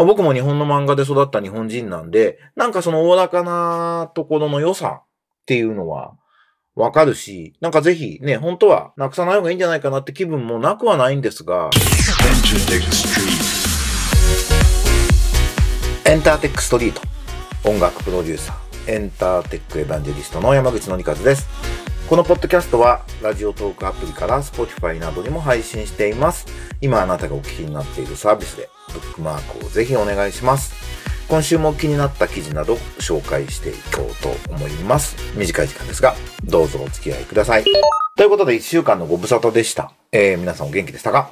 [0.00, 5.06] まあ、僕も日本の漫画で育った日本人なんで、なんかその大らかなところの良さっ
[5.44, 6.14] ていうのは
[6.74, 11.68] わかるし、なんかぜひね、本当はなくさない方がいいんじゃないかなって気分もなくはないんですが、
[16.06, 17.02] エンターテックストリート。
[17.68, 18.94] 音楽プロデューサー。
[18.94, 21.46] エンターテックエヴァンジェリストの山口のりかずです。
[22.08, 26.46] このポッドキャストはラジオトークアプリから Spotify などにも配信しています。
[26.80, 30.74] 今あなたがお聞きになっているサービスでブックマークをぜひお願いします。
[31.28, 35.16] 今週も気になった記事など紹介していこうと思います。
[35.36, 37.64] 短い時間ですがどうぞお付き合いください。
[38.16, 41.30] ということで1週間のご無沙汰でした、えー、皆さんお元気でしたか？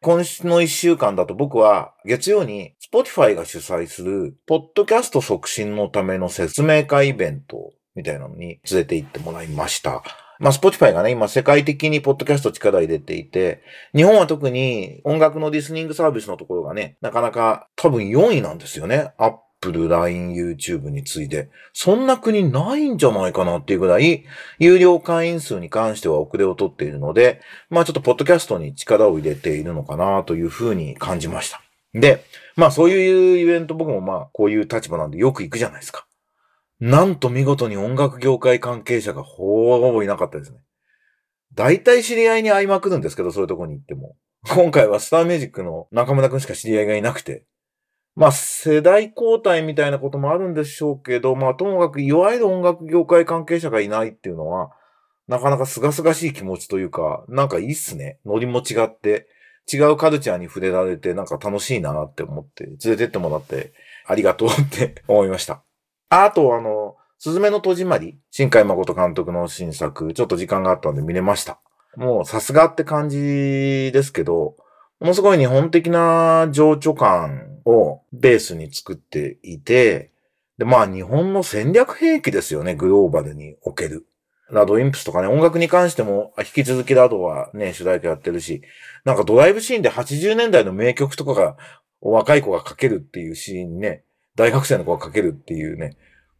[0.00, 10.02] 今週の一週間だと僕は月曜に Spotify が主催するポッドキャスト促進のための説明会イベントみたいなのに連れて行ってもらいました。
[10.38, 13.62] まあ、Spotify がね、今世界的にポッドキャスト力入れていて、
[13.94, 19.12] 日本は特に音楽のリスニングサービスのところがね、なかなか多分4位なんですよね。
[19.18, 21.50] Apple、LINE、YouTube に次いで。
[21.72, 24.24] そんな国ないんじゃないかなっていうぐらい、
[24.58, 31.60] 有料会員数に関しては遅れをとっているので、まあちょっとポッドキャストに力を入れているのかなというふうに感じました。
[31.94, 36.07] で、まあそういうイベント僕もまあこういう立場なんでよく行くじゃないですか。
[36.80, 40.58] なんと見事に音楽業界関係者がほぼほぼいなかったですね。
[41.54, 44.16] 大体知り合いに会いまくるんですけど、そういうとこに行っても。
[44.54, 47.44] 今回はスターミュージックの中村くんしか知り合いがいなくて、
[48.14, 54.70] まあ、世代交代みたいなこともあるんでしょうけど、まあ、ともかく、いわゆる音楽業界関係者がいないっていうのは、
[55.28, 58.18] なかなか清々しい気持ちというか、なんかいいっすね。
[58.24, 59.28] ノリも違って、
[59.72, 63.72] 違うカルチャーに触れられて、なんか楽しいなって思って、連れてってもらって、
[64.06, 65.62] ありがとうって思いました。
[66.10, 71.60] あと、あの、すずめの戸締まり、新海誠監督の新作、ちょっと時間があったんで見れました。
[71.96, 74.56] もう、さすがって感じですけど、
[75.00, 80.12] ものすごい日本的な情緒感をベースに作っていて、
[80.58, 84.06] で、まあ日本の戦略兵器ですよね、グローバルにおける。
[84.50, 88.62] ラドインプスとかね、音楽に関しても引き続きラドはね、主題歌やってるし、
[89.04, 91.56] なんかドライブシーンで80年代の名曲とかが
[92.00, 94.04] 若い子が書けるっていうシーンね、
[94.38, 95.96] 大学生の子が書けるっていうね、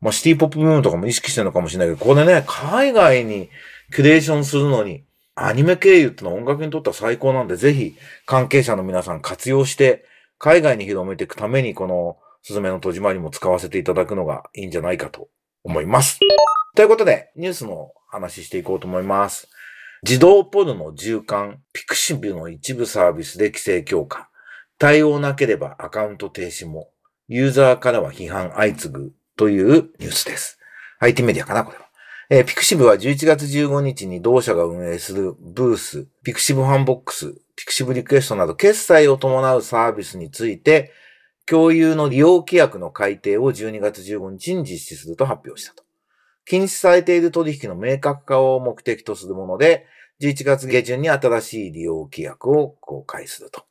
[0.00, 3.50] まあシティポップブームとかも意識してるのかもしれないけど、ここでね、海外に
[3.92, 5.04] クリエーションするのに、
[5.34, 7.94] アニメ経由ってのは音楽にとっては最高なんで、ぜひ
[8.24, 10.04] 関係者の皆さん活用して、
[10.38, 15.28] 海外に広めていくために、このすずめの戸締まりも使わせていただくのがいいんじゃないかと
[15.62, 16.18] 思います。
[16.74, 19.48] ということで、ニュースの話していこうと思います。
[20.02, 24.30] 自動ポルノ重刊、ピクシブの一部サービスで規制強化。
[24.78, 26.88] 対応なければアカウント停止も。
[27.28, 30.58] ユーザーからは批判相次ぐというニュースです。
[30.98, 31.86] IT メディアかなこれは。
[32.30, 40.92] えー、 pixivは11月15日に同社が運営する BOOTH、pixivFANBOX、pixivリクエストなど決済を伴うサービスについて、
[41.46, 45.84] 共通の利用規約の改定を12月15日に実施すると発表したと。
[46.44, 49.86] 禁止されている取引の明確化を目的とするもので、
[50.20, 53.64] 11月下旬に新しい利用規約を公開すると。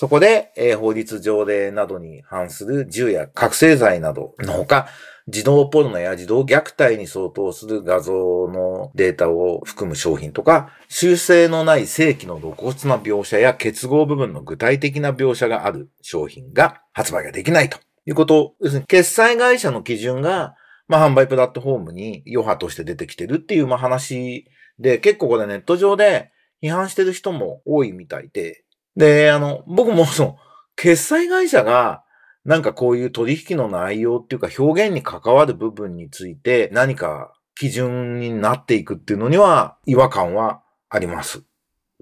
[0.00, 4.88] そこで、えー、法律条例などに反する銃や覚醒剤などのほか、
[5.28, 8.14] 児童ポルノや児童虐待に相当する画像
[8.48, 18.54] のデータを含む商品とか、修正のない正規の露骨な描写や結合部分の具体的な描写がある商品が発売ができないということ。
[18.62, 20.54] 要するに、決済会社の基準が、
[20.88, 24.46] まあ、販売プラットフォームに余波として出てきてるっていう、まあ、話
[24.78, 28.64] で、結構これネット上で批判してる人も多いみたいで、
[29.00, 30.36] で、あの、僕もその、
[30.76, 32.04] 決済会社が
[32.44, 41.42] なんかこういう取引の内容っていうか表現に関わる部分について何か基準になっていくっていうのには違和感はあります。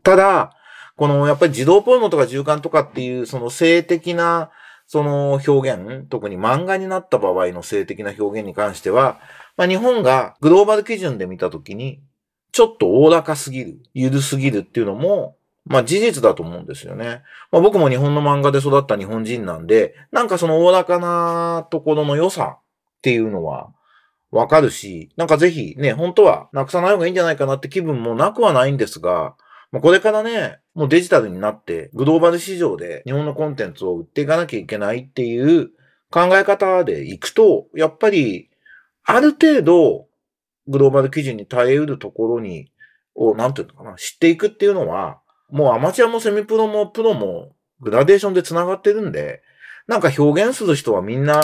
[0.05, 0.53] ただ、
[0.97, 4.51] このやっぱり自動ポルノとか循環とかっていうその性的な
[4.87, 9.21] その表現、特に漫画になった場合の性的な表現に関しては、
[9.57, 12.01] まあ、日本がグローバル基準で見たときに、
[12.53, 15.38] ちょっとおおらかすぎる、ゆるすぎるっていうのも
[15.69, 17.23] まあ事実だと思うんですよね。
[17.51, 22.63] まあ僕も日本の漫画で育った日本人なんで、なんかそのおおらかなところの良さっ
[23.03, 23.71] ていうのは
[24.31, 29.37] わかるし、なんかぜひね、本当はなくさない方がいいんじゃないかなって気分もなくはないんですが、
[29.71, 35.71] まあ、これからね、もうデジタルになってグローバル市場で日本のコンテンツを売っていかなきゃいけないっていう
[36.11, 38.51] 考え方でいくと、やっぱり
[39.05, 40.09] ある程度
[40.69, 42.71] グローバル基準に耐えうるところに、
[43.15, 49.43] を、なんていうのかな、知っていくっていうのは、もうアマチュアもセミプロもプロもグラデーションで繋がってるんで、
[49.87, 51.41] なんか表現する人はみんな、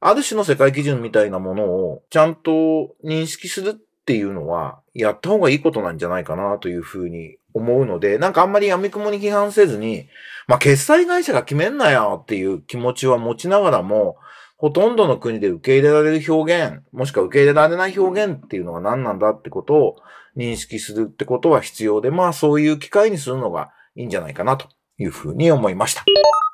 [0.00, 3.74] ある種の世界基準みたいなものをちゃんと認識するっ
[4.04, 10.08] ていうのは、やった方がいいことなんじゃないかなというふうに思うので、なんかあんまり闇雲に批判せずに、
[10.46, 14.16] まあ決済会社が決めんなよっていう気持ちは持ちながらも、
[14.56, 19.96] ほとんどの国で受け入れられる表現、もしくは受け入れられない表現っていうのが何なんだってことを
[20.36, 26.04] 認識するってことは必要で、まあそういう機会にするのがいいんじゃないかなというふうに思いました。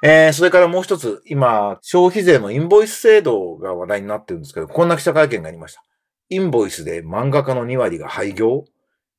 [0.02, 5.82] えー、それからもう一つ、今、消費税のインボイス制度が話題になってるんですけど、こんな記者会見がありました。
[6.30, 8.64] インボイスで漫画家の2割が廃業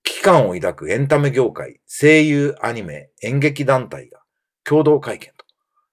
[0.03, 4.21] 危機感を抱くエンタメ業界、声優、アニメ、演劇団体が
[4.63, 5.45] 共同会見と。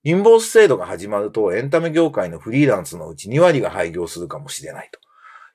[0.05, 5.01] インボイス制度が始まるとエンタメ業界のフリーランスのうち2割が廃業するかもしれないと。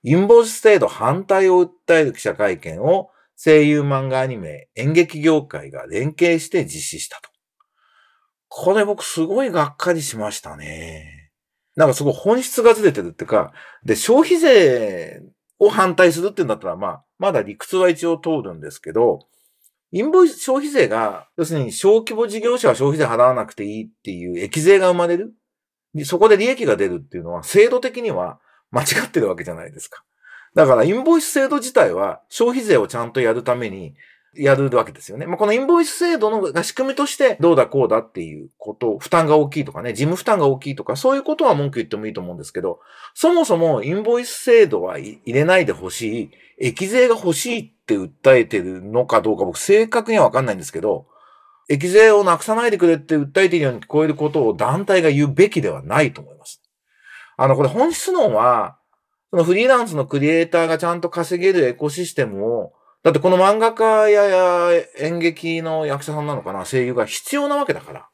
[0.04, 7.30] インボイス制度反対を訴える記者会見を声優漫画アニメ、演劇業界が連携して実施したと。
[8.50, 11.32] これ僕すごいがっかりしましたね。
[11.76, 13.54] なんかすごい本質がずれてるっていうか、
[13.84, 15.22] で、消費税
[15.58, 19.20] を反対するっていうんだったら、まあ、まだ理屈は一応通るんですけど、
[19.92, 25.34] インボイス消費税が、要するに小規模事業者は消費税払わなくていいっていう益税が生まれる。
[26.06, 28.40] そこで利益が出るっていうのは、制度的には
[28.74, 30.04] 間違ってるわけじゃないですか。
[30.56, 33.94] だから、インボイス制度自体は消費税をちゃんとやるために、
[34.36, 35.28] やるわけですよね。
[35.28, 42.80] まあ、このインボイス制度の仕組みとしてどうだこうだっていうこと、負担が大きいとかね、事務負担が大きいとか、そういうことは文句言ってもいいと思うんですけど、
[43.14, 51.06] そもそもインボイス制度は入れないでほしい、益税が欲しいって訴えてるのかどうか僕正確にはわかんないんですけど、
[51.70, 56.63] 益税をなくさないでくれって訴えているように聞こえることを団体が言うべきではないと思います。
[57.38, 58.78] あの、これ本質論は、
[59.32, 68.08] そのフリーランスのクリエイターがちゃんと稼げるエコシステムをだってこの漫画家や演劇の役者さんなのかな、声優が必要なわけだから。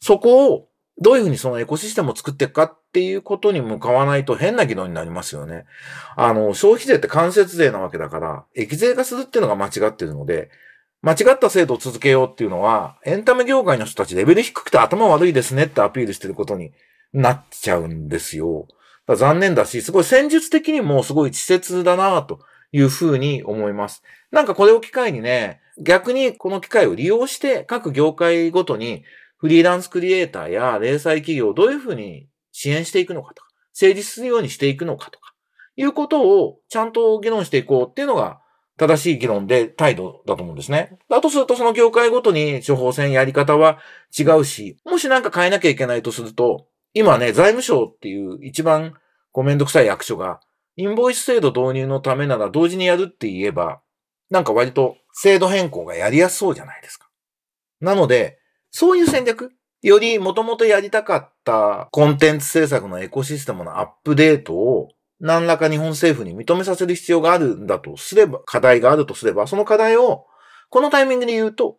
[0.00, 0.68] そこを
[0.98, 5.64] どういうふうにそのエコシステムを作っていくかっていうことに向かわないと変な議論になりますよね。
[6.16, 10.50] あの、消費税って間接税なわけだから、益税化するっていうのが間違ってるので、
[11.02, 16.72] 間違った制度を続けようっていうのは、エンタメ業界の人たちレベル低くて頭悪いですねってアピールしてることに
[17.16, 18.68] なっちゃうんですよ。
[19.08, 22.40] 残念だし、すごい戦術的にもすごい稚拙だなと
[22.72, 24.02] いうふうに思います。
[24.30, 29.04] なんかこれを機会にね、逆にこの機会を利用して各業界ごとに
[29.38, 35.32] フリーランスクリエイターや零細企業をどういうふうに支援していくのかとか、成立するようにしていくのかとか、
[35.76, 38.40] いうことをちゃんと議論していこうっていうのが
[38.76, 40.98] 正しい議論で態度だと思うんですね。
[41.08, 43.78] だとするとその業界ごとに処方箋やり方は
[44.18, 46.66] 違うし、もしなんか変えなきゃいけないとすると、
[46.98, 48.94] 今ね、財務省っていう一番
[49.30, 50.40] こうめんどくさい役所が
[50.76, 53.82] インボイス制度導入のためなら同時にやるって言えば、
[54.30, 57.10] なんか割と制度変更がやりやすそうじゃないですか。
[57.82, 58.38] なので、
[58.70, 59.52] そういう戦略、
[59.82, 64.88] よりもともとやりたかったコンテンツ制作のエコシステムのアップデートを
[65.20, 70.24] 何らか日本政府に認めさせる必要があるんだとすれば、課題があるとすれば、その課題を
[70.70, 71.76] このタイミングで言うと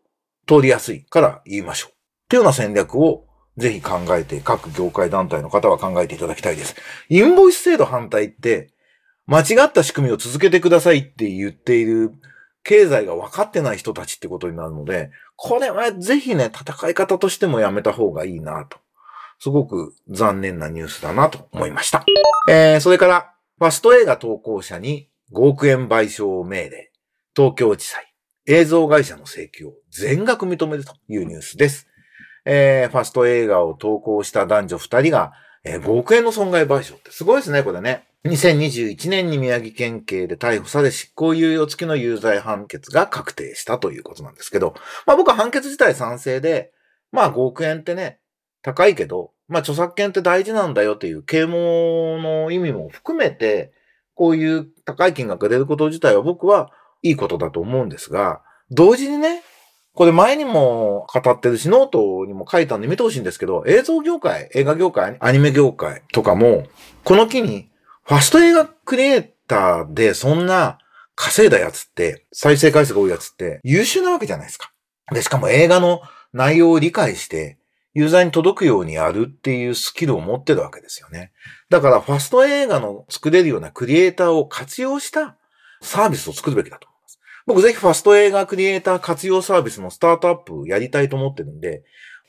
[0.48, 1.92] 通りやすいから言いましょう。
[1.92, 1.94] っ
[2.30, 3.27] ていうような戦略を
[3.58, 6.76] ぜひ考えて、各業界団体の方は考えていただきたいです。
[7.10, 8.72] インボイス制度反対って、
[9.26, 12.14] 間違った仕組みを続けてくださいって言っている
[12.64, 18.78] 経済が分かってない人たちってことになるので、これはぜひね、戦い方としてもやめた方がいいなと。
[19.40, 22.06] すごく残念なニュースだなと思いました。
[22.50, 26.92] えー、それから、ファスト映画投稿者に5億円賠償命令。
[27.36, 28.14] 東京地裁。
[28.48, 31.88] 映像会社の請求を全額認めるというニュースです。
[32.50, 35.34] えー、ファスト映画を投稿した男女2人が、
[35.66, 38.08] えー、5億円の損害賠償ってすごいですね、これね。
[38.24, 46.72] 2021年に宮城県警で逮捕され執行猶予付きの有罪判決が確定したということなんですけど、まあ僕は判決自体賛成で、
[47.12, 48.20] まあ5億円ってね、
[48.62, 53.74] 高いけど、まあ著作権って大事なんだよっていう啓蒙の意味も含めて、
[54.16, 56.72] こういう高い金額が出ること自体は僕は
[57.04, 59.44] いいことだと思うんですが、同時にね、
[59.98, 66.68] これ前にも語ってるし、ノートにも書いたんで見てほしいんですけど、映像業界、映画業界、アニメ業界とかも、
[67.04, 67.72] この機に
[68.04, 70.78] ファスト映画クリエイターでそんな
[71.16, 74.72] 稼いだやつって、再生回数が多いやつって優秀なわけじゃないですか。
[75.12, 76.02] で、しかも映画の
[76.32, 77.58] 内容を理解して、
[77.96, 81.32] ユーザーに届くようにやるっていうスキルを持ってるわけですよね。
[81.72, 85.38] だからファスト映画の作れるようなクリエイターを活用した
[85.82, 86.88] サービスを作るべきだと。
[87.48, 91.84] 僕ぜひファスト映画クリエイター活用サービスのスタートアップやりたいと思ってるんで、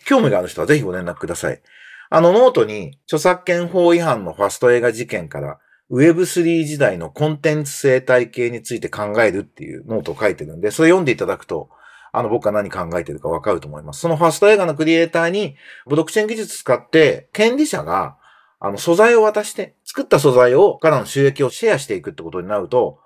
[0.07, 1.61] 興味がある人はぜひご連絡ください。
[2.09, 5.59] あのノートに著作権法違反のファスト映画事件から
[5.91, 11.69] Web3 時代のコンテンツ生態系について考えるっていうノートを書いてるんで、それ読んでいただくと、
[12.13, 14.01] あの、僕が何考えてるかわかると思います。
[14.01, 15.57] そのファスト映画のクリエイターに、
[15.87, 18.17] ブロックチェーン技術使って、権利者が、
[18.61, 22.99] あの、素材を渡して、作った素材を、からの収益をシェアしていくってことになると、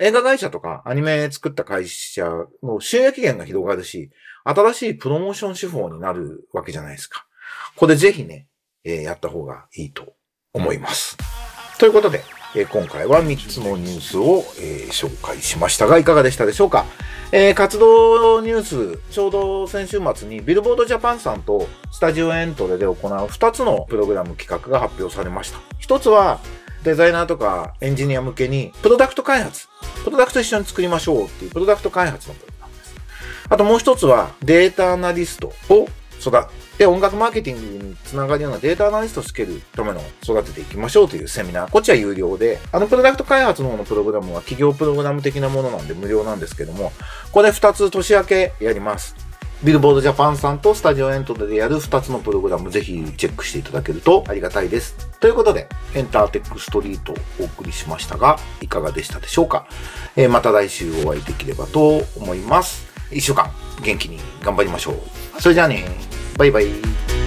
[0.00, 2.28] 映画会社とかアニメ作った会社
[2.62, 4.10] の収益源が広がるし、
[4.44, 7.26] 新しいプロモーション手法になるわけじゃないですか。
[7.76, 8.48] これぜひね、
[8.82, 10.14] えー、やった方がいいと
[10.52, 11.16] 思います。
[11.78, 12.22] ということで、
[12.56, 16.84] えー、今回は3つのニュースを、えー、紹介しましたが、いかがでしたでしょうか？
[17.30, 25.58] えー、活動ニュース、ちょうど先週末にビルボードジャパンさんとスタジオエントレで行う2つのプログラム企画が発表されました。
[25.80, 26.40] 1つは、
[26.84, 29.68] デザイナーとかエンジニア向けに、プロダクト開発、
[30.04, 32.94] プロダクト一緒に作りましょうっていうプロダクト開発のプログラムです。
[33.48, 35.88] あともう一つは、データアナリストを
[36.20, 41.70] 育て、音楽マーケティングにつながるようなデータアナリストをつけるための育てていきましょうというセミナー。
[41.70, 46.92] こっちは有料で、あのプロダクト開発の方のプログラムは企業プログラム的なものなんで無料なんですけども、
[47.32, 49.16] これ2つ年明けやります。
[49.64, 54.94] ビルボードジャパンさんとスタジオエントリーでやる2つのプログラムぜひチェックしていただけるとありがたいです。
[55.20, 59.66] ということで、エンターテックストリートをお送りしましたが、いかがでしたでしょうか、
[60.16, 62.86] えー、また来週お会いできればと思います。
[63.10, 63.50] 1週間
[63.82, 65.40] 元気に頑張りましょう。
[65.40, 65.86] それじゃあね、
[66.36, 67.23] バイバイ。